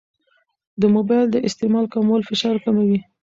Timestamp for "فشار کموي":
2.29-2.99